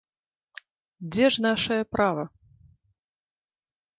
[1.15, 2.25] Дзе ж нашае права?